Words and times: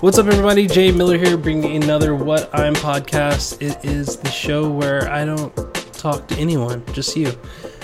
What's 0.00 0.16
up, 0.16 0.26
everybody? 0.26 0.68
Jay 0.68 0.92
Miller 0.92 1.18
here, 1.18 1.36
bringing 1.36 1.82
another 1.82 2.14
What 2.14 2.54
I'm 2.54 2.72
podcast. 2.72 3.60
It 3.60 3.84
is 3.84 4.16
the 4.16 4.30
show 4.30 4.70
where 4.70 5.10
I 5.10 5.24
don't 5.24 5.52
talk 5.92 6.28
to 6.28 6.36
anyone, 6.36 6.84
just 6.92 7.16
you. 7.16 7.32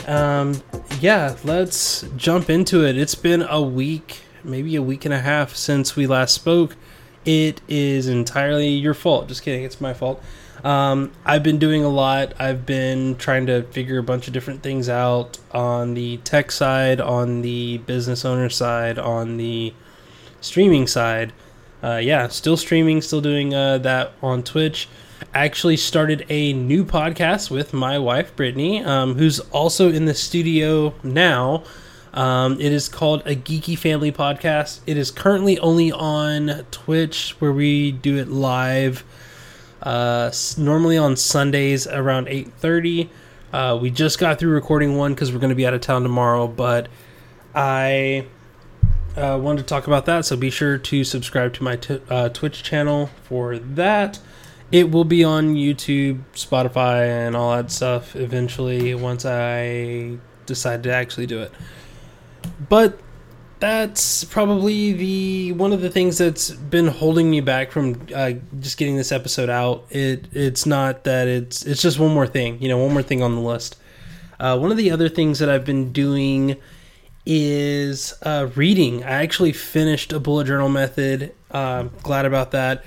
Um, 0.07 0.63
yeah, 1.01 1.35
let's 1.43 2.03
jump 2.17 2.51
into 2.51 2.87
it. 2.87 2.97
It's 2.97 3.17
been 3.17 3.43
a 3.43 3.61
week, 3.61 4.21
maybe 4.45 4.77
a 4.77 4.83
week 4.83 5.05
and 5.05 5.13
a 5.13 5.19
half 5.19 5.57
since 5.57 5.97
we 5.97 6.07
last 6.07 6.35
spoke. 6.35 6.77
It 7.25 7.61
is 7.67 8.07
entirely 8.07 8.69
your 8.69 8.95
fault. 8.95 9.27
Just 9.27 9.43
kidding, 9.43 9.65
it's 9.65 9.81
my 9.81 9.93
fault. 9.93 10.23
Um, 10.63 11.11
I've 11.25 11.43
been 11.43 11.59
doing 11.59 11.83
a 11.83 11.89
lot. 11.89 12.33
I've 12.39 12.65
been 12.65 13.17
trying 13.17 13.47
to 13.47 13.65
figure 13.65 13.99
a 13.99 14.05
bunch 14.05 14.29
of 14.29 14.33
different 14.33 14.63
things 14.63 14.89
out 14.89 15.39
on 15.51 15.95
the 15.95 16.19
tech 16.19 16.53
side, 16.53 17.01
on 17.01 17.43
the 17.43 17.79
business 17.79 18.25
owner 18.25 18.51
side, 18.51 19.01
on 19.01 19.37
the 19.37 19.75
streaming 20.41 20.87
side 20.87 21.33
uh, 21.85 21.99
yeah, 21.99 22.29
still 22.29 22.57
streaming, 22.57 23.03
still 23.03 23.21
doing 23.21 23.53
uh, 23.53 23.77
that 23.79 24.13
on 24.23 24.43
Twitch. 24.43 24.89
Actually, 25.35 25.77
started 25.77 26.25
a 26.31 26.55
new 26.55 26.83
podcast 26.85 27.51
with 27.51 27.75
my 27.75 27.99
wife 27.99 28.35
Brittany, 28.35 28.83
um, 28.83 29.17
who's 29.17 29.39
also 29.41 29.91
in 29.91 30.07
the 30.07 30.15
studio 30.15 30.95
now. 31.03 31.63
Um, 32.15 32.61
it 32.61 32.73
is 32.73 32.89
called 32.89 33.23
a 33.27 33.35
Geeky 33.35 33.77
Family 33.77 34.13
Podcast. 34.13 34.81
It 34.87 34.97
is 34.97 35.11
currently 35.11 35.59
only 35.59 35.93
on 35.93 36.65
Twitch, 36.71 37.37
where 37.41 37.53
we 37.53 37.93
do 37.93 38.17
it 38.17 38.29
live. 38.29 39.05
Uh, 39.83 40.33
normally 40.57 40.97
on 40.97 41.17
Sundays 41.17 41.87
around 41.87 42.29
eight 42.29 42.51
thirty. 42.55 43.11
Uh, 43.53 43.79
we 43.81 43.91
just 43.91 44.19
got 44.19 44.39
through 44.39 44.53
recording 44.53 44.97
one 44.97 45.13
because 45.13 45.33
we're 45.33 45.39
going 45.39 45.51
to 45.51 45.55
be 45.55 45.67
out 45.67 45.75
of 45.75 45.83
town 45.83 46.03
tomorrow, 46.03 46.47
but 46.47 46.89
I 47.55 48.27
uh, 49.17 49.39
wanted 49.41 49.63
to 49.63 49.67
talk 49.67 49.87
about 49.87 50.07
that, 50.07 50.25
so 50.25 50.37
be 50.37 50.51
sure 50.51 50.79
to 50.79 51.05
subscribe 51.05 51.55
to 51.55 51.63
my 51.63 51.77
t- 51.77 52.01
uh, 52.11 52.29
Twitch 52.31 52.63
channel 52.63 53.11
for 53.23 53.59
that. 53.59 54.19
It 54.73 54.91
will 54.91 55.05
be 55.05 55.23
on 55.23 55.55
YouTube, 55.55 56.23
Spotify, 56.35 57.07
and 57.07 57.37
all 57.37 57.55
that 57.55 57.71
stuff 57.71 58.17
eventually 58.17 58.95
once 58.95 59.25
I 59.25 60.19
decide 60.47 60.83
to 60.85 60.93
actually 60.93 61.27
do 61.27 61.41
it. 61.41 61.53
But 62.69 62.99
that's 63.61 64.25
probably 64.25 64.93
the 64.93 65.53
one 65.53 65.73
of 65.73 65.81
the 65.81 65.91
things 65.91 66.19
that's 66.19 66.51
been 66.51 66.89
holding 66.89 67.31
me 67.31 67.41
back 67.41 67.71
from 67.71 68.07
uh, 68.15 68.33
just 68.61 68.77
getting 68.79 68.97
this 68.97 69.13
episode 69.13 69.49
out. 69.49 69.87
It 69.91 70.27
it's 70.33 70.67
not 70.67 71.05
that 71.05 71.29
it's 71.29 71.65
it's 71.65 71.81
just 71.81 71.99
one 71.99 72.13
more 72.13 72.27
thing, 72.27 72.61
you 72.61 72.69
know, 72.69 72.79
one 72.79 72.93
more 72.93 73.03
thing 73.03 73.23
on 73.23 73.35
the 73.37 73.41
list. 73.41 73.77
Uh, 74.41 74.59
one 74.59 74.71
of 74.71 74.77
the 74.77 74.91
other 74.91 75.09
things 75.09 75.39
that 75.39 75.49
I've 75.49 75.65
been 75.65 75.93
doing 75.93 76.57
is 77.27 78.15
uh, 78.23 78.49
reading. 78.55 79.03
I 79.05 79.23
actually 79.23 79.53
finished 79.53 80.13
a 80.13 80.21
bullet 80.21 80.47
journal 80.47 80.69
method. 80.69 81.35
Uh, 81.51 81.85
glad 82.03 82.27
about 82.27 82.51
that. 82.53 82.85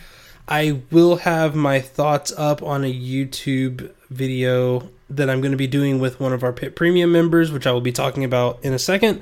I 0.48 0.82
will 0.92 1.18
have 1.18 1.56
my 1.56 1.80
thoughts 1.82 2.32
up 2.38 2.64
on 2.64 2.84
a 2.84 2.94
YouTube 2.94 3.92
video 4.10 4.90
that 5.10 5.30
I'm 5.30 5.42
going 5.42 5.52
to 5.52 5.58
be 5.58 5.68
doing 5.68 6.00
with 6.00 6.20
one 6.20 6.34
of 6.34 6.44
our 6.44 6.54
Pit 6.54 6.76
Premium 6.76 7.12
members, 7.12 7.52
which 7.52 7.68
I 7.68 7.72
will 7.72 7.82
be 7.82 7.92
talking 7.92 8.24
about 8.24 8.60
in 8.64 8.74
a 8.74 8.80
second. 8.80 9.22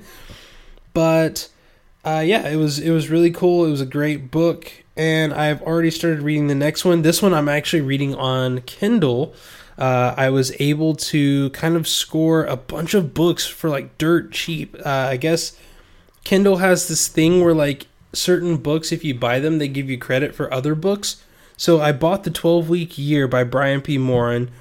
But 0.94 1.50
uh, 2.04 2.24
yeah, 2.26 2.48
it 2.48 2.58
was 2.58 2.80
it 2.80 2.92
was 2.92 3.10
really 3.10 3.32
cool. 3.32 3.66
It 3.66 3.72
was 3.72 3.82
a 3.82 3.86
great 3.86 4.30
book, 4.30 4.72
and 4.96 5.34
I've 5.34 5.62
already 5.64 5.92
started 5.92 6.22
reading 6.22 6.48
the 6.48 6.56
next 6.56 6.86
one. 6.86 7.02
This 7.02 7.22
one 7.22 7.34
I'm 7.34 7.50
actually 7.50 7.82
reading 7.82 8.14
on 8.16 8.62
Kindle 8.62 9.34
uh, 9.78 10.14
I 10.16 10.30
was 10.30 10.54
able 10.60 10.96
to 10.96 11.50
kind 11.52 11.76
of 11.76 11.88
score 11.88 12.46
a 12.46 12.56
bunch 12.56 12.94
of 12.94 13.14
books 13.14 13.46
for 13.46 13.70
like 13.70 13.98
dirt 13.98 14.32
cheap. 14.32 14.76
Uh, 14.86 14.90
I 15.10 15.18
guess 15.18 15.58
Kindle 16.24 16.58
has 16.58 16.88
this 16.88 17.08
thing 17.08 17.44
where 17.44 17.54
like 17.54 17.88
certain 18.14 18.58
books, 18.58 18.92
if 18.92 19.04
you 19.04 19.14
buy 19.14 19.40
them, 19.40 19.58
they 19.58 19.68
give 19.68 19.90
you 19.90 19.98
credit 19.98 20.34
for 20.34 20.54
other 20.54 20.76
books. 20.76 21.24
So 21.58 21.82
I 21.82 21.92
bought 21.92 22.24
the 22.24 22.32
12 22.32 22.70
week 22.70 22.98
year 22.98 23.28
by 23.28 23.44
Brian 23.44 23.82
P. 23.82 23.98
Moran, 23.98 24.52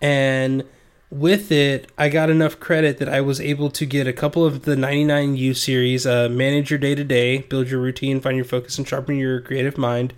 and 0.00 0.64
with 1.10 1.50
it, 1.50 1.90
I 1.96 2.08
got 2.08 2.30
enough 2.30 2.60
credit 2.60 2.98
that 2.98 3.08
I 3.08 3.20
was 3.20 3.40
able 3.40 3.70
to 3.70 3.86
get 3.86 4.06
a 4.06 4.12
couple 4.12 4.44
of 4.44 4.62
the 4.62 4.74
99U 4.74 5.56
series 5.56 6.06
uh, 6.06 6.28
Manage 6.30 6.70
Your 6.70 6.78
Day 6.78 6.94
to 6.94 7.04
Day, 7.04 7.38
Build 7.38 7.68
Your 7.68 7.80
Routine, 7.80 8.20
Find 8.20 8.36
Your 8.36 8.44
Focus, 8.44 8.78
and 8.78 8.86
Sharpen 8.86 9.16
Your 9.16 9.40
Creative 9.40 9.78
Mind, 9.78 10.14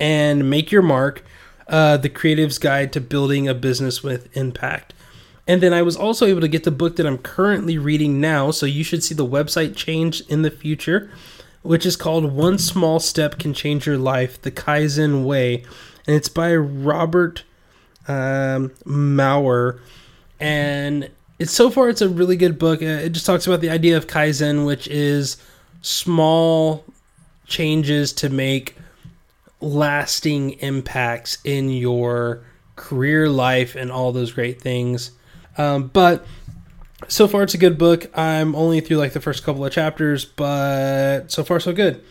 and 0.00 0.48
Make 0.48 0.72
Your 0.72 0.82
Mark 0.82 1.22
uh, 1.68 1.96
The 1.96 2.08
Creative's 2.08 2.58
Guide 2.58 2.92
to 2.92 3.00
Building 3.00 3.48
a 3.48 3.54
Business 3.54 4.02
with 4.02 4.34
Impact. 4.36 4.94
And 5.46 5.60
then 5.60 5.72
I 5.72 5.82
was 5.82 5.96
also 5.96 6.26
able 6.26 6.40
to 6.40 6.48
get 6.48 6.64
the 6.64 6.70
book 6.70 6.96
that 6.96 7.06
I'm 7.06 7.18
currently 7.18 7.76
reading 7.76 8.20
now, 8.20 8.50
so 8.50 8.64
you 8.64 8.84
should 8.84 9.02
see 9.02 9.14
the 9.14 9.26
website 9.26 9.74
change 9.74 10.20
in 10.28 10.42
the 10.42 10.50
future, 10.50 11.10
which 11.62 11.84
is 11.84 11.96
called 11.96 12.32
One 12.32 12.58
Small 12.58 13.00
Step 13.00 13.38
Can 13.38 13.52
Change 13.52 13.86
Your 13.86 13.98
Life 13.98 14.40
The 14.40 14.52
Kaizen 14.52 15.24
Way. 15.24 15.64
And 16.06 16.16
it's 16.16 16.28
by 16.28 16.54
Robert 16.54 17.42
um, 18.06 18.72
Maurer. 18.84 19.80
And 20.38 21.10
it's 21.38 21.52
so 21.52 21.70
far, 21.70 21.88
it's 21.88 22.02
a 22.02 22.08
really 22.08 22.36
good 22.36 22.58
book. 22.58 22.82
Uh, 22.82 22.86
it 22.86 23.10
just 23.10 23.26
talks 23.26 23.46
about 23.46 23.60
the 23.60 23.70
idea 23.70 23.96
of 23.96 24.06
Kaizen, 24.06 24.64
which 24.64 24.86
is 24.88 25.36
small 25.80 26.84
changes 27.46 28.12
to 28.14 28.28
make 28.28 28.76
lasting 29.62 30.50
impacts 30.60 31.38
in 31.44 31.70
your 31.70 32.44
career 32.76 33.28
life 33.28 33.74
and 33.74 33.90
all 33.92 34.12
those 34.12 34.32
great 34.32 34.60
things. 34.60 35.12
Um, 35.58 35.88
but 35.88 36.24
so 37.08 37.28
far, 37.28 37.42
it's 37.42 37.54
a 37.54 37.58
good 37.58 37.78
book. 37.78 38.10
I'm 38.16 38.54
only 38.54 38.80
through 38.80 38.98
like 38.98 39.12
the 39.12 39.20
first 39.20 39.44
couple 39.44 39.64
of 39.64 39.72
chapters, 39.72 40.24
but 40.24 41.30
so 41.30 41.44
far, 41.44 41.60
so 41.60 41.72
good. 41.72 42.02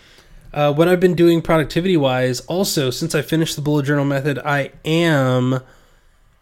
Uh, 0.53 0.73
what 0.73 0.87
I've 0.87 0.99
been 0.99 1.15
doing 1.15 1.41
productivity 1.41 1.95
wise, 1.95 2.41
also, 2.41 2.89
since 2.89 3.15
I 3.15 3.21
finished 3.21 3.55
the 3.55 3.61
bullet 3.61 3.85
journal 3.85 4.03
method, 4.03 4.37
I 4.39 4.71
am 4.83 5.61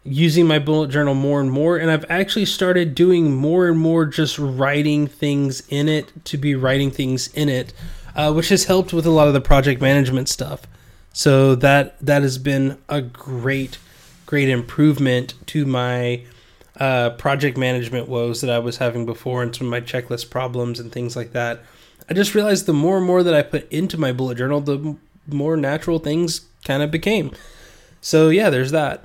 using 0.02 0.46
my 0.46 0.58
bullet 0.58 0.90
journal 0.90 1.14
more 1.14 1.40
and 1.40 1.50
more. 1.50 1.76
And 1.76 1.90
I've 1.90 2.06
actually 2.10 2.46
started 2.46 2.94
doing 2.94 3.34
more 3.34 3.68
and 3.68 3.78
more 3.78 4.06
just 4.06 4.38
writing 4.38 5.06
things 5.06 5.62
in 5.68 5.88
it 5.88 6.24
to 6.24 6.36
be 6.36 6.54
writing 6.54 6.90
things 6.90 7.28
in 7.34 7.48
it, 7.48 7.72
uh, 8.16 8.32
which 8.32 8.48
has 8.48 8.64
helped 8.64 8.92
with 8.92 9.06
a 9.06 9.10
lot 9.10 9.28
of 9.28 9.34
the 9.34 9.40
project 9.40 9.80
management 9.80 10.28
stuff. 10.28 10.62
So 11.12 11.54
that 11.56 11.98
that 12.00 12.22
has 12.22 12.38
been 12.38 12.78
a 12.88 13.02
great, 13.02 13.78
great 14.26 14.48
improvement 14.48 15.34
to 15.46 15.66
my 15.66 16.24
uh, 16.78 17.10
project 17.10 17.58
management 17.58 18.08
woes 18.08 18.40
that 18.40 18.50
I 18.50 18.58
was 18.58 18.78
having 18.78 19.04
before 19.06 19.42
and 19.42 19.54
some 19.54 19.66
of 19.66 19.70
my 19.70 19.80
checklist 19.80 20.30
problems 20.30 20.80
and 20.80 20.90
things 20.90 21.16
like 21.16 21.32
that. 21.32 21.60
I 22.08 22.14
just 22.14 22.34
realized 22.34 22.66
the 22.66 22.72
more 22.72 22.96
and 22.96 23.06
more 23.06 23.22
that 23.22 23.34
I 23.34 23.42
put 23.42 23.70
into 23.70 23.98
my 23.98 24.12
bullet 24.12 24.38
journal, 24.38 24.60
the 24.60 24.96
more 25.26 25.56
natural 25.56 25.98
things 25.98 26.46
kind 26.64 26.82
of 26.82 26.90
became. 26.90 27.32
So 28.00 28.30
yeah, 28.30 28.50
there's 28.50 28.70
that. 28.70 29.04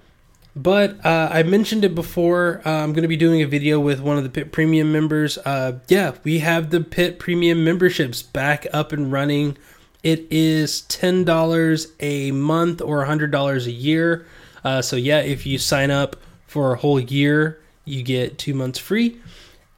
But 0.55 1.05
uh, 1.05 1.27
I 1.31 1.43
mentioned 1.43 1.83
it 1.83 1.93
before. 1.93 2.61
Uh, 2.65 2.69
I'm 2.69 2.93
going 2.93 3.01
to 3.01 3.09
be 3.09 3.17
doing 3.17 3.41
a 3.41 3.47
video 3.47 3.77
with 3.77 3.99
one 3.99 4.17
of 4.17 4.23
the 4.23 4.29
Pit 4.29 4.53
Premium 4.53 4.91
members. 4.91 5.37
Uh, 5.39 5.79
yeah, 5.89 6.13
we 6.23 6.39
have 6.39 6.69
the 6.69 6.79
Pit 6.79 7.19
Premium 7.19 7.65
memberships 7.65 8.21
back 8.21 8.65
up 8.71 8.93
and 8.93 9.11
running 9.11 9.57
it 10.05 10.25
is 10.29 10.83
$10 10.83 11.91
a 11.99 12.31
month 12.31 12.79
or 12.79 13.03
$100 13.03 13.65
a 13.65 13.71
year. 13.71 14.27
Uh, 14.63 14.79
so, 14.83 14.95
yeah, 14.95 15.19
if 15.19 15.47
you 15.47 15.57
sign 15.57 15.89
up 15.89 16.15
for 16.45 16.73
a 16.73 16.77
whole 16.77 16.99
year, 16.99 17.59
you 17.85 18.03
get 18.03 18.37
two 18.37 18.53
months 18.53 18.77
free. 18.77 19.17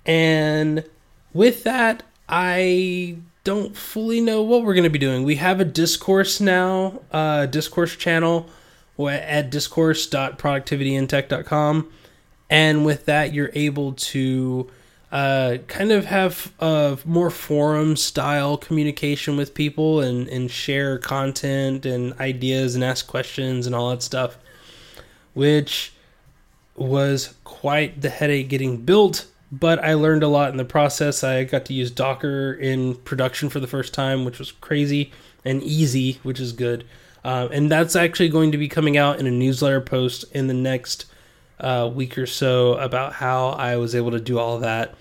And 0.05 0.83
with 1.31 1.63
that, 1.63 2.03
I 2.27 3.19
don't 3.45 3.77
fully 3.77 4.19
know 4.19 4.41
what 4.41 4.65
we're 4.65 4.73
going 4.73 4.83
to 4.83 4.89
be 4.89 4.99
doing. 4.99 5.23
We 5.23 5.37
have 5.37 5.61
a 5.61 5.65
discourse 5.65 6.41
now, 6.41 6.99
uh, 7.09 7.45
discourse 7.45 7.95
channel 7.95 8.49
at 8.99 9.49
discourse.productivityintech.com. 9.49 11.89
And 12.49 12.85
with 12.85 13.05
that, 13.05 13.33
you're 13.33 13.51
able 13.53 13.93
to 13.93 14.69
uh, 15.11 15.57
kind 15.67 15.91
of 15.91 16.05
have 16.05 16.51
a 16.59 16.97
more 17.05 17.29
forum 17.29 17.95
style 17.95 18.57
communication 18.57 19.37
with 19.37 19.53
people 19.53 20.01
and, 20.01 20.27
and 20.27 20.51
share 20.51 20.97
content 20.97 21.85
and 21.85 22.13
ideas 22.19 22.75
and 22.75 22.83
ask 22.83 23.07
questions 23.07 23.65
and 23.65 23.75
all 23.75 23.89
that 23.89 24.03
stuff, 24.03 24.37
which 25.33 25.93
was 26.75 27.35
quite 27.43 28.01
the 28.01 28.09
headache 28.09 28.49
getting 28.49 28.77
built. 28.77 29.27
But 29.49 29.81
I 29.81 29.93
learned 29.93 30.23
a 30.23 30.27
lot 30.27 30.51
in 30.51 30.57
the 30.57 30.65
process. 30.65 31.23
I 31.23 31.45
got 31.45 31.65
to 31.65 31.73
use 31.73 31.89
Docker 31.89 32.53
in 32.53 32.95
production 32.95 33.49
for 33.49 33.61
the 33.61 33.67
first 33.67 33.93
time, 33.93 34.25
which 34.25 34.39
was 34.39 34.51
crazy 34.51 35.13
and 35.45 35.63
easy, 35.63 36.19
which 36.23 36.41
is 36.41 36.51
good. 36.51 36.85
Uh, 37.23 37.47
and 37.51 37.71
that's 37.71 37.95
actually 37.95 38.29
going 38.29 38.51
to 38.51 38.57
be 38.57 38.67
coming 38.67 38.97
out 38.97 39.19
in 39.19 39.27
a 39.27 39.31
newsletter 39.31 39.79
post 39.79 40.25
in 40.33 40.47
the 40.47 40.53
next 40.53 41.05
uh, 41.59 41.89
week 41.93 42.17
or 42.17 42.25
so 42.25 42.73
about 42.75 43.13
how 43.13 43.49
I 43.49 43.77
was 43.77 43.95
able 43.95 44.11
to 44.11 44.19
do 44.19 44.37
all 44.37 44.59
that. 44.59 44.95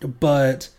But 0.00 0.70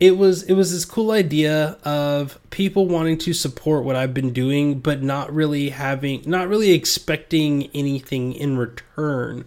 it 0.00 0.16
was 0.16 0.42
it 0.44 0.54
was 0.54 0.72
this 0.72 0.84
cool 0.84 1.10
idea 1.10 1.78
of 1.84 2.38
people 2.50 2.86
wanting 2.86 3.18
to 3.18 3.32
support 3.32 3.84
what 3.84 3.96
I've 3.96 4.14
been 4.14 4.32
doing, 4.32 4.80
but 4.80 5.02
not 5.02 5.32
really 5.32 5.70
having 5.70 6.22
not 6.26 6.48
really 6.48 6.72
expecting 6.72 7.70
anything 7.74 8.32
in 8.32 8.56
return. 8.56 9.44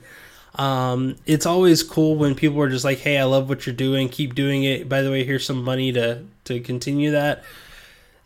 Um, 0.56 1.18
it's 1.26 1.46
always 1.46 1.84
cool 1.84 2.16
when 2.16 2.34
people 2.34 2.62
are 2.62 2.70
just 2.70 2.86
like, 2.86 3.00
"Hey, 3.00 3.18
I 3.18 3.24
love 3.26 3.50
what 3.50 3.66
you're 3.66 3.76
doing. 3.76 4.10
Keep 4.10 4.36
doing 4.36 4.64
it. 4.64 4.90
By 4.90 5.02
the 5.02 5.12
way, 5.12 5.24
here's 5.24 5.46
some 5.46 5.64
money 5.64 5.92
to 5.94 6.24
to 6.46 6.60
continue 6.60 7.12
that." 7.12 7.44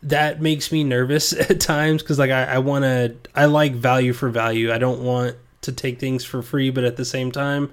that 0.04 0.42
makes 0.42 0.72
me 0.72 0.82
nervous 0.82 1.32
at 1.50 1.60
times 1.60 2.02
because 2.02 2.18
like 2.18 2.30
I, 2.30 2.44
I 2.44 2.58
want 2.58 2.84
to 2.84 3.14
I 3.34 3.46
like 3.46 3.72
value 3.72 4.12
for 4.12 4.28
value. 4.28 4.72
I 4.72 4.78
don't 4.78 5.02
want 5.02 5.36
to 5.62 5.72
take 5.72 5.98
things 5.98 6.24
for 6.24 6.42
free, 6.42 6.70
but 6.70 6.84
at 6.84 6.96
the 6.96 7.04
same 7.04 7.32
time, 7.32 7.72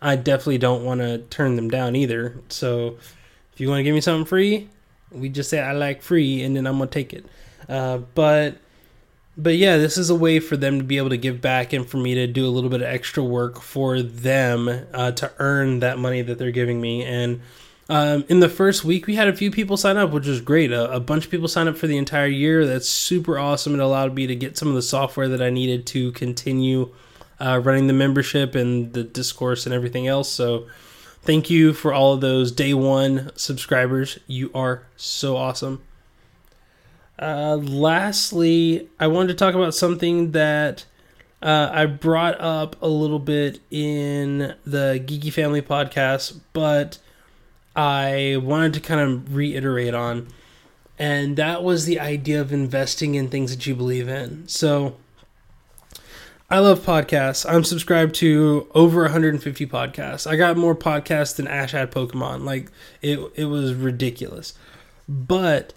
I 0.00 0.16
definitely 0.16 0.58
don't 0.58 0.84
want 0.84 1.00
to 1.00 1.18
turn 1.18 1.56
them 1.56 1.68
down 1.68 1.96
either. 1.96 2.36
So 2.48 2.96
if 3.52 3.60
you 3.60 3.68
want 3.68 3.80
to 3.80 3.84
give 3.84 3.94
me 3.94 4.00
something 4.00 4.26
free, 4.26 4.68
we 5.10 5.28
just 5.28 5.50
say 5.50 5.60
I 5.60 5.72
like 5.72 6.02
free, 6.02 6.42
and 6.42 6.56
then 6.56 6.66
I'm 6.66 6.78
gonna 6.78 6.90
take 6.90 7.12
it. 7.12 7.26
Uh, 7.68 7.98
but 7.98 8.56
but 9.36 9.56
yeah, 9.56 9.78
this 9.78 9.98
is 9.98 10.10
a 10.10 10.14
way 10.14 10.38
for 10.40 10.56
them 10.56 10.78
to 10.78 10.84
be 10.84 10.96
able 10.96 11.10
to 11.10 11.16
give 11.16 11.40
back 11.40 11.72
and 11.72 11.88
for 11.88 11.96
me 11.96 12.14
to 12.14 12.26
do 12.26 12.46
a 12.46 12.50
little 12.50 12.70
bit 12.70 12.82
of 12.82 12.86
extra 12.86 13.22
work 13.22 13.60
for 13.60 14.00
them 14.00 14.68
uh, 14.92 15.10
to 15.12 15.32
earn 15.38 15.80
that 15.80 15.98
money 15.98 16.22
that 16.22 16.38
they're 16.38 16.52
giving 16.52 16.80
me. 16.80 17.04
And 17.04 17.40
um, 17.88 18.24
in 18.28 18.40
the 18.40 18.48
first 18.48 18.84
week, 18.84 19.06
we 19.06 19.16
had 19.16 19.28
a 19.28 19.34
few 19.36 19.50
people 19.50 19.76
sign 19.76 19.96
up, 19.96 20.10
which 20.10 20.26
was 20.26 20.40
great. 20.40 20.70
A, 20.70 20.92
a 20.92 21.00
bunch 21.00 21.24
of 21.24 21.30
people 21.30 21.48
signed 21.48 21.68
up 21.68 21.76
for 21.76 21.86
the 21.86 21.98
entire 21.98 22.28
year. 22.28 22.64
That's 22.64 22.88
super 22.88 23.38
awesome. 23.38 23.74
It 23.74 23.80
allowed 23.80 24.14
me 24.14 24.26
to 24.28 24.36
get 24.36 24.56
some 24.56 24.68
of 24.68 24.74
the 24.74 24.82
software 24.82 25.28
that 25.28 25.42
I 25.42 25.50
needed 25.50 25.84
to 25.88 26.12
continue 26.12 26.94
uh, 27.40 27.60
running 27.62 27.86
the 27.86 27.92
membership 27.92 28.54
and 28.54 28.92
the 28.92 29.02
discourse 29.02 29.66
and 29.66 29.74
everything 29.74 30.06
else. 30.06 30.30
So 30.30 30.66
thank 31.22 31.50
you 31.50 31.72
for 31.72 31.92
all 31.92 32.14
of 32.14 32.20
those 32.20 32.52
day 32.52 32.74
one 32.74 33.30
subscribers. 33.36 34.18
You 34.26 34.50
are 34.54 34.86
so 34.96 35.36
awesome. 35.36 35.82
Uh, 37.18 37.56
lastly, 37.56 38.88
I 38.98 39.06
wanted 39.06 39.28
to 39.28 39.34
talk 39.34 39.54
about 39.54 39.74
something 39.74 40.32
that 40.32 40.84
uh, 41.42 41.70
I 41.72 41.86
brought 41.86 42.40
up 42.40 42.80
a 42.82 42.88
little 42.88 43.18
bit 43.18 43.60
in 43.70 44.54
the 44.64 45.02
Geeky 45.04 45.32
Family 45.32 45.62
podcast, 45.62 46.40
but 46.52 46.98
I 47.76 48.40
wanted 48.42 48.74
to 48.74 48.80
kind 48.80 49.00
of 49.00 49.34
reiterate 49.34 49.94
on. 49.94 50.28
And 50.98 51.36
that 51.36 51.62
was 51.62 51.86
the 51.86 52.00
idea 52.00 52.40
of 52.40 52.52
investing 52.52 53.14
in 53.14 53.28
things 53.28 53.54
that 53.54 53.66
you 53.66 53.74
believe 53.74 54.08
in. 54.08 54.46
So 54.48 54.96
I 56.54 56.60
love 56.60 56.86
podcasts. 56.86 57.44
I'm 57.52 57.64
subscribed 57.64 58.14
to 58.16 58.68
over 58.76 59.02
150 59.02 59.66
podcasts. 59.66 60.24
I 60.24 60.36
got 60.36 60.56
more 60.56 60.76
podcasts 60.76 61.34
than 61.34 61.48
Ash 61.48 61.72
had 61.72 61.90
Pokemon. 61.90 62.44
Like 62.44 62.70
it 63.02 63.18
it 63.34 63.46
was 63.46 63.74
ridiculous. 63.74 64.54
But 65.08 65.72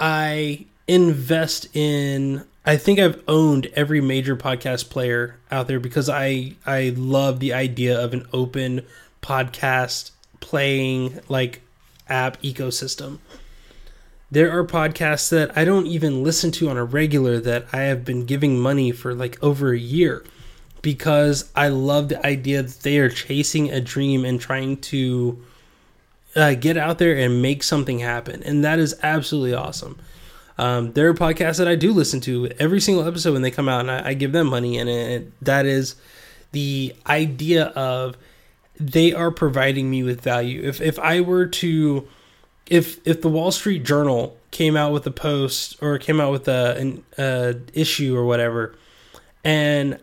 I 0.00 0.66
invest 0.88 1.68
in 1.72 2.44
I 2.64 2.76
think 2.78 2.98
I've 2.98 3.22
owned 3.28 3.68
every 3.74 4.00
major 4.00 4.34
podcast 4.34 4.90
player 4.90 5.36
out 5.52 5.68
there 5.68 5.78
because 5.78 6.08
I 6.08 6.54
I 6.66 6.92
love 6.96 7.38
the 7.38 7.52
idea 7.52 7.96
of 7.96 8.12
an 8.12 8.26
open 8.32 8.84
podcast 9.22 10.10
playing 10.40 11.20
like 11.28 11.60
app 12.08 12.42
ecosystem. 12.42 13.20
There 14.30 14.50
are 14.50 14.66
podcasts 14.66 15.30
that 15.30 15.56
I 15.56 15.64
don't 15.64 15.86
even 15.86 16.24
listen 16.24 16.50
to 16.52 16.68
on 16.68 16.76
a 16.76 16.84
regular 16.84 17.38
that 17.40 17.66
I 17.72 17.82
have 17.82 18.04
been 18.04 18.26
giving 18.26 18.58
money 18.58 18.90
for 18.90 19.14
like 19.14 19.42
over 19.42 19.72
a 19.72 19.78
year 19.78 20.24
because 20.82 21.50
I 21.54 21.68
love 21.68 22.08
the 22.08 22.24
idea 22.26 22.62
that 22.62 22.80
they 22.80 22.98
are 22.98 23.08
chasing 23.08 23.70
a 23.70 23.80
dream 23.80 24.24
and 24.24 24.40
trying 24.40 24.78
to 24.78 25.42
uh, 26.34 26.54
get 26.54 26.76
out 26.76 26.98
there 26.98 27.16
and 27.16 27.40
make 27.40 27.62
something 27.62 28.00
happen. 28.00 28.42
And 28.42 28.64
that 28.64 28.78
is 28.78 28.94
absolutely 29.02 29.54
awesome. 29.54 29.98
Um, 30.58 30.92
there 30.92 31.08
are 31.08 31.14
podcasts 31.14 31.58
that 31.58 31.68
I 31.68 31.74
do 31.74 31.92
listen 31.92 32.20
to 32.22 32.48
every 32.58 32.80
single 32.80 33.06
episode 33.06 33.32
when 33.32 33.42
they 33.42 33.50
come 33.50 33.68
out, 33.68 33.80
and 33.80 33.90
I, 33.90 34.08
I 34.08 34.14
give 34.14 34.32
them 34.32 34.46
money. 34.48 34.78
And 34.78 34.88
it, 34.88 35.44
that 35.44 35.66
is 35.66 35.96
the 36.52 36.94
idea 37.06 37.66
of 37.66 38.16
they 38.78 39.12
are 39.12 39.30
providing 39.30 39.90
me 39.90 40.02
with 40.02 40.20
value. 40.20 40.62
If 40.62 40.80
if 40.80 40.98
I 40.98 41.20
were 41.20 41.46
to, 41.46 42.06
if 42.68 43.06
if 43.06 43.22
the 43.22 43.28
Wall 43.28 43.50
Street 43.50 43.84
Journal 43.84 44.36
came 44.50 44.76
out 44.76 44.92
with 44.92 45.06
a 45.06 45.10
post 45.10 45.76
or 45.82 45.98
came 45.98 46.20
out 46.20 46.32
with 46.32 46.48
a 46.48 46.76
an 47.18 47.66
issue 47.72 48.16
or 48.16 48.24
whatever, 48.24 48.74
and 49.44 49.98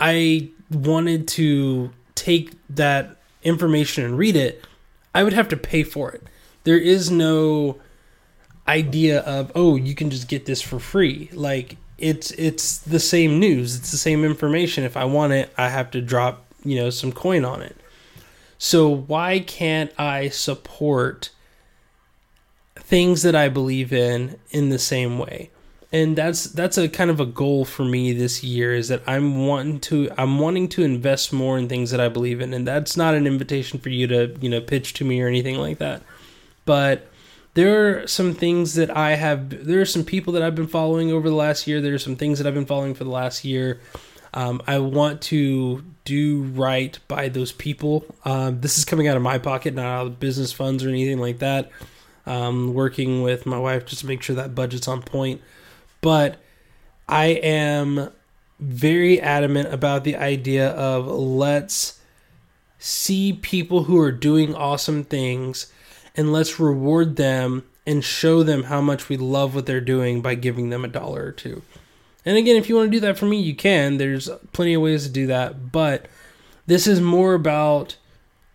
I 0.00 0.50
wanted 0.70 1.28
to 1.28 1.90
take 2.14 2.52
that 2.70 3.16
information 3.42 4.04
and 4.04 4.18
read 4.18 4.36
it, 4.36 4.64
I 5.14 5.22
would 5.22 5.32
have 5.32 5.48
to 5.48 5.56
pay 5.56 5.82
for 5.82 6.10
it. 6.12 6.22
There 6.64 6.78
is 6.78 7.10
no 7.10 7.78
idea 8.68 9.20
of 9.20 9.52
oh 9.54 9.76
you 9.76 9.94
can 9.94 10.10
just 10.10 10.28
get 10.28 10.46
this 10.46 10.62
for 10.62 10.78
free. 10.78 11.30
Like 11.32 11.76
it's 11.98 12.30
it's 12.32 12.78
the 12.78 13.00
same 13.00 13.38
news. 13.38 13.76
It's 13.76 13.90
the 13.90 13.98
same 13.98 14.24
information. 14.24 14.84
If 14.84 14.96
i 14.96 15.04
want 15.04 15.32
it 15.32 15.52
i 15.56 15.68
have 15.68 15.90
to 15.92 16.00
drop 16.00 16.44
you 16.64 16.76
know 16.76 16.90
some 16.90 17.12
coin 17.12 17.44
on 17.44 17.62
it. 17.62 17.76
So 18.58 18.88
why 18.88 19.40
can't 19.40 19.92
i 19.98 20.28
support 20.28 21.30
things 22.86 23.22
that 23.22 23.34
i 23.34 23.48
believe 23.48 23.92
in 23.92 24.36
in 24.50 24.70
the 24.70 24.78
same 24.78 25.18
way 25.18 25.50
and 25.92 26.16
that's 26.16 26.44
that's 26.44 26.78
a 26.78 26.88
kind 26.88 27.10
of 27.10 27.20
a 27.20 27.26
goal 27.26 27.64
for 27.64 27.84
me 27.84 28.12
this 28.12 28.42
year 28.42 28.74
is 28.74 28.88
that 28.88 29.02
i'm 29.06 29.46
wanting 29.46 29.78
to 29.78 30.10
i'm 30.16 30.38
wanting 30.38 30.68
to 30.68 30.82
invest 30.82 31.32
more 31.32 31.58
in 31.58 31.68
things 31.68 31.90
that 31.90 32.00
i 32.00 32.08
believe 32.08 32.40
in 32.40 32.54
and 32.54 32.66
that's 32.66 32.96
not 32.96 33.14
an 33.14 33.26
invitation 33.26 33.78
for 33.78 33.88
you 33.88 34.06
to 34.06 34.36
you 34.40 34.48
know 34.48 34.60
pitch 34.60 34.94
to 34.94 35.04
me 35.04 35.20
or 35.20 35.28
anything 35.28 35.56
like 35.56 35.78
that 35.78 36.02
but 36.64 37.08
there 37.56 38.02
are 38.02 38.06
some 38.06 38.34
things 38.34 38.74
that 38.74 38.94
I 38.94 39.12
have. 39.14 39.64
There 39.66 39.80
are 39.80 39.86
some 39.86 40.04
people 40.04 40.34
that 40.34 40.42
I've 40.42 40.54
been 40.54 40.66
following 40.66 41.10
over 41.10 41.30
the 41.30 41.34
last 41.34 41.66
year. 41.66 41.80
There 41.80 41.94
are 41.94 41.98
some 41.98 42.14
things 42.14 42.36
that 42.36 42.46
I've 42.46 42.52
been 42.52 42.66
following 42.66 42.92
for 42.92 43.04
the 43.04 43.10
last 43.10 43.46
year. 43.46 43.80
Um, 44.34 44.60
I 44.66 44.78
want 44.78 45.22
to 45.22 45.82
do 46.04 46.42
right 46.42 46.98
by 47.08 47.30
those 47.30 47.52
people. 47.52 48.04
Um, 48.26 48.60
this 48.60 48.76
is 48.76 48.84
coming 48.84 49.08
out 49.08 49.16
of 49.16 49.22
my 49.22 49.38
pocket, 49.38 49.72
not 49.72 49.86
out 49.86 50.06
of 50.06 50.20
business 50.20 50.52
funds 50.52 50.84
or 50.84 50.90
anything 50.90 51.18
like 51.18 51.38
that. 51.38 51.70
Um, 52.26 52.74
working 52.74 53.22
with 53.22 53.46
my 53.46 53.58
wife 53.58 53.86
just 53.86 54.00
to 54.00 54.06
make 54.06 54.20
sure 54.20 54.34
that 54.34 54.54
budget's 54.54 54.88
on 54.88 55.00
point. 55.00 55.40
But 56.00 56.38
I 57.08 57.26
am 57.26 58.10
very 58.58 59.20
adamant 59.20 59.72
about 59.72 60.04
the 60.04 60.16
idea 60.16 60.70
of 60.70 61.06
let's 61.06 62.00
see 62.78 63.32
people 63.32 63.84
who 63.84 63.98
are 63.98 64.12
doing 64.12 64.54
awesome 64.54 65.04
things 65.04 65.72
and 66.16 66.32
let's 66.32 66.58
reward 66.58 67.16
them 67.16 67.64
and 67.86 68.02
show 68.02 68.42
them 68.42 68.64
how 68.64 68.80
much 68.80 69.08
we 69.08 69.16
love 69.16 69.54
what 69.54 69.66
they're 69.66 69.80
doing 69.80 70.20
by 70.20 70.34
giving 70.34 70.70
them 70.70 70.84
a 70.84 70.88
dollar 70.88 71.26
or 71.26 71.32
two. 71.32 71.62
And 72.24 72.36
again, 72.36 72.56
if 72.56 72.68
you 72.68 72.74
want 72.74 72.90
to 72.90 72.96
do 72.96 73.00
that 73.00 73.16
for 73.16 73.26
me, 73.26 73.40
you 73.40 73.54
can. 73.54 73.98
There's 73.98 74.28
plenty 74.52 74.74
of 74.74 74.82
ways 74.82 75.06
to 75.06 75.12
do 75.12 75.28
that, 75.28 75.70
but 75.70 76.06
this 76.66 76.88
is 76.88 77.00
more 77.00 77.34
about 77.34 77.96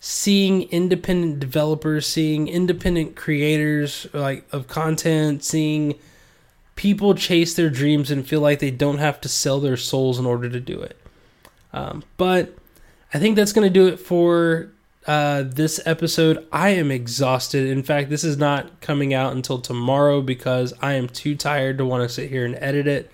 seeing 0.04 0.64
independent 0.64 1.40
developers, 1.40 2.08
seeing 2.08 2.48
independent 2.48 3.16
creators 3.16 4.08
like 4.14 4.44
of 4.52 4.68
content, 4.68 5.44
seeing 5.44 5.94
people 6.76 7.14
chase 7.14 7.54
their 7.54 7.70
dreams 7.70 8.10
and 8.10 8.28
feel 8.28 8.42
like 8.42 8.58
they 8.58 8.72
don't 8.72 8.98
have 8.98 9.22
to 9.22 9.30
sell 9.30 9.60
their 9.60 9.78
souls 9.78 10.18
in 10.18 10.26
order 10.26 10.50
to 10.50 10.60
do 10.60 10.82
it. 10.82 10.98
Um, 11.72 12.04
but 12.18 12.56
I 13.14 13.20
think 13.20 13.36
that's 13.36 13.54
going 13.54 13.68
to 13.68 13.74
do 13.74 13.88
it 13.88 14.00
for 14.00 14.72
uh, 15.06 15.44
this 15.46 15.80
episode. 15.86 16.48
I 16.52 16.70
am 16.70 16.90
exhausted. 16.90 17.68
In 17.68 17.84
fact, 17.84 18.10
this 18.10 18.24
is 18.24 18.38
not 18.38 18.82
coming 18.82 19.14
out 19.14 19.34
until 19.34 19.60
tomorrow 19.60 20.20
because 20.22 20.74
I 20.82 20.94
am 20.94 21.10
too 21.10 21.36
tired 21.36 21.78
to 21.78 21.86
want 21.86 22.02
to 22.02 22.10
sit 22.10 22.32
here 22.32 22.44
and 22.44 22.56
edit 22.56 22.88
it. 22.88 23.12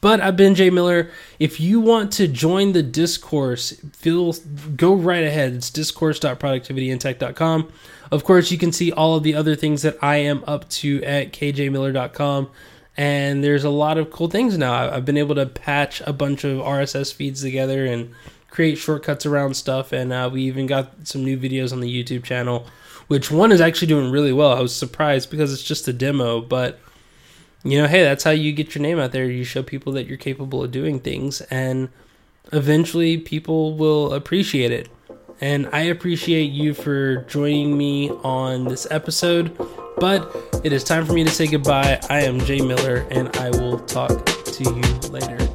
But 0.00 0.20
I've 0.20 0.36
been 0.36 0.54
Jay 0.54 0.70
Miller. 0.70 1.10
If 1.40 1.58
you 1.58 1.80
want 1.80 2.12
to 2.12 2.28
join 2.28 2.72
the 2.72 2.84
discourse, 2.84 3.72
feel 3.92 4.32
go 4.76 4.94
right 4.94 5.24
ahead. 5.24 5.54
It's 5.54 5.70
discourse.productivityintech.com. 5.70 7.72
Of 8.10 8.24
course, 8.24 8.50
you 8.52 8.58
can 8.58 8.72
see 8.72 8.92
all 8.92 9.16
of 9.16 9.24
the 9.24 9.34
other 9.34 9.56
things 9.56 9.82
that 9.82 9.98
I 10.00 10.16
am 10.16 10.44
up 10.46 10.68
to 10.70 11.02
at 11.02 11.32
kjaymiller.com. 11.32 12.50
And 12.96 13.44
there's 13.44 13.64
a 13.64 13.70
lot 13.70 13.98
of 13.98 14.10
cool 14.10 14.28
things 14.28 14.56
now. 14.56 14.92
I've 14.92 15.04
been 15.04 15.16
able 15.16 15.34
to 15.34 15.46
patch 15.46 16.00
a 16.06 16.12
bunch 16.12 16.44
of 16.44 16.58
RSS 16.58 17.12
feeds 17.12 17.42
together 17.42 17.84
and 17.84 18.14
create 18.50 18.76
shortcuts 18.76 19.26
around 19.26 19.54
stuff. 19.54 19.92
And 19.92 20.12
uh, 20.12 20.30
we 20.32 20.42
even 20.42 20.66
got 20.66 21.06
some 21.06 21.24
new 21.24 21.38
videos 21.38 21.72
on 21.72 21.80
the 21.80 22.04
YouTube 22.04 22.24
channel, 22.24 22.66
which 23.08 23.30
one 23.30 23.52
is 23.52 23.60
actually 23.60 23.88
doing 23.88 24.12
really 24.12 24.32
well. 24.32 24.52
I 24.52 24.60
was 24.60 24.74
surprised 24.74 25.30
because 25.30 25.52
it's 25.52 25.62
just 25.62 25.88
a 25.88 25.92
demo, 25.92 26.40
but 26.40 26.80
you 27.64 27.80
know, 27.80 27.86
hey, 27.88 28.02
that's 28.02 28.24
how 28.24 28.30
you 28.30 28.52
get 28.52 28.74
your 28.74 28.82
name 28.82 28.98
out 28.98 29.12
there. 29.12 29.24
You 29.30 29.44
show 29.44 29.62
people 29.62 29.92
that 29.94 30.06
you're 30.06 30.16
capable 30.16 30.62
of 30.62 30.70
doing 30.70 31.00
things, 31.00 31.40
and 31.42 31.88
eventually 32.52 33.18
people 33.18 33.76
will 33.76 34.12
appreciate 34.12 34.72
it. 34.72 34.88
And 35.40 35.68
I 35.72 35.82
appreciate 35.82 36.50
you 36.50 36.74
for 36.74 37.18
joining 37.24 37.76
me 37.78 38.10
on 38.10 38.64
this 38.64 38.86
episode. 38.90 39.56
But 39.98 40.60
it 40.64 40.72
is 40.72 40.84
time 40.84 41.06
for 41.06 41.12
me 41.12 41.24
to 41.24 41.30
say 41.30 41.46
goodbye. 41.46 42.00
I 42.08 42.22
am 42.22 42.40
Jay 42.40 42.60
Miller, 42.60 43.06
and 43.10 43.28
I 43.36 43.50
will 43.50 43.78
talk 43.80 44.24
to 44.26 44.64
you 44.64 45.10
later. 45.10 45.47